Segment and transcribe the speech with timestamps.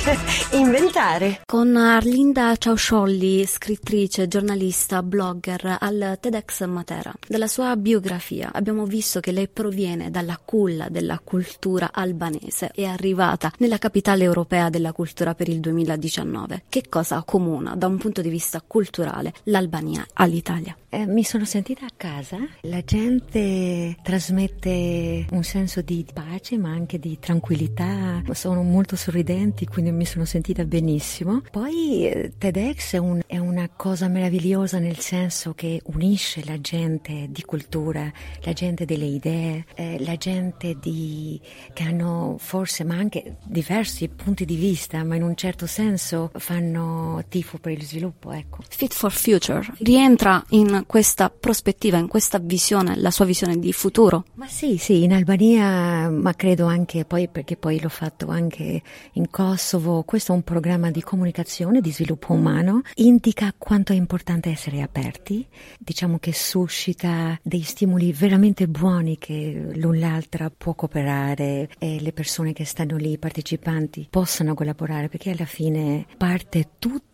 [0.52, 1.42] inventare.
[1.44, 7.12] Con Arlinda Ciausciolli, scrittrice, giornalista, blogger al TEDx Matera.
[7.26, 12.86] Dalla sua biografia abbiamo visto che lei proviene dalla culla della cultura albanese e è
[12.86, 16.64] arrivata nella capitale europea della cultura per il 2019.
[16.68, 20.74] Che cosa accomuna da un punto di vista culturale l'Albania all'Italia?
[20.92, 26.98] Eh, mi sono sentita a casa, la gente trasmette un senso di pace ma anche
[26.98, 31.42] di tranquillità, sono molto sorridenti quindi mi sono sentita benissimo.
[31.50, 37.28] Poi eh, TEDx è, un, è una cosa meravigliosa nel senso che unisce la gente
[37.30, 41.40] di cultura, la gente delle idee, eh, la gente di,
[41.72, 47.22] che hanno forse ma anche diversi punti di vista ma in un certo senso fanno
[47.28, 48.32] tifo per il sviluppo.
[48.32, 48.58] Ecco.
[48.68, 54.24] Fit for Future rientra in questa prospettiva, in questa visione, la sua visione di futuro?
[54.34, 58.82] Ma sì, sì, in Albania, ma credo anche poi, perché poi l'ho fatto anche
[59.12, 64.50] in Kosovo, questo è un programma di comunicazione, di sviluppo umano, indica quanto è importante
[64.50, 65.46] essere aperti,
[65.78, 72.52] diciamo che suscita dei stimoli veramente buoni che l'un l'altra può cooperare e le persone
[72.52, 77.09] che stanno lì, i partecipanti, possano collaborare, perché alla fine parte tutto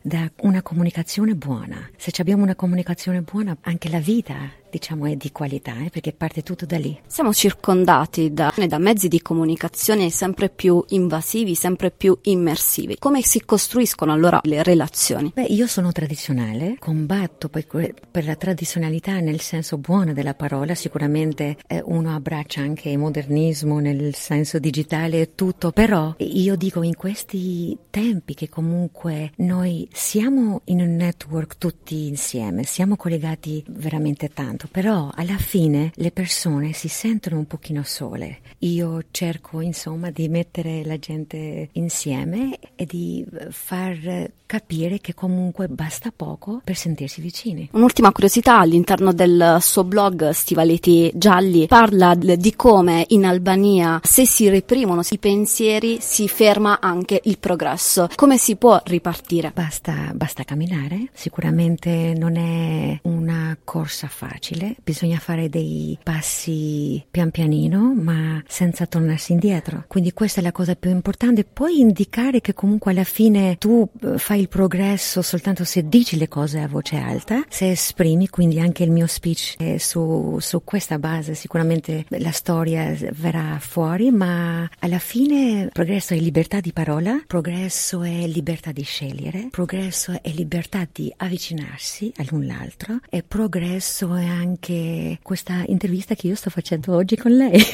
[0.00, 1.90] da una comunicazione buona.
[1.96, 6.42] Se abbiamo una comunicazione buona, anche la vita diciamo è di qualità eh, perché parte
[6.42, 6.98] tutto da lì.
[7.06, 12.96] Siamo circondati da, da, mezzi di comunicazione sempre più invasivi, sempre più immersivi.
[12.98, 15.30] Come si costruiscono allora le relazioni?
[15.34, 21.82] Beh, io sono tradizionale, combatto per la tradizionalità nel senso buono della parola, sicuramente eh,
[21.84, 27.76] uno abbraccia anche il modernismo nel senso digitale e tutto, però io dico in questi
[27.90, 35.10] tempi che comunque noi siamo in un network tutti insieme, siamo collegati veramente tanto però
[35.14, 38.38] alla fine le persone si sentono un pochino sole.
[38.58, 46.12] Io cerco insomma di mettere la gente insieme e di far capire che comunque basta
[46.14, 47.70] poco per sentirsi vicini.
[47.72, 54.48] Un'ultima curiosità all'interno del suo blog Stivaletti Gialli parla di come in Albania se si
[54.48, 58.08] reprimono i pensieri si ferma anche il progresso.
[58.14, 59.31] Come si può ripartire?
[59.54, 64.76] Basta, basta camminare, sicuramente non è una corsa facile.
[64.84, 69.84] Bisogna fare dei passi pian pianino ma senza tornarsi indietro.
[69.88, 71.44] Quindi questa è la cosa più importante.
[71.44, 76.28] Poi indicare che comunque alla fine tu eh, fai il progresso soltanto se dici le
[76.28, 80.98] cose a voce alta, se esprimi, quindi anche il mio speech è su, su questa
[80.98, 81.34] base.
[81.34, 88.26] Sicuramente la storia verrà fuori, ma alla fine progresso è libertà di parola, progresso è
[88.26, 88.84] libertà di
[89.22, 96.26] scegliere, progresso è libertà di avvicinarsi all'un l'altro e progresso è anche questa intervista che
[96.26, 97.62] io sto facendo oggi con lei.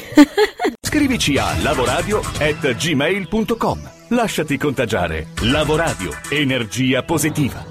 [0.85, 5.27] Scrivici a lavoradio.gmail.com Lasciati contagiare.
[5.41, 6.11] Lavoradio.
[6.29, 7.63] Energia positiva.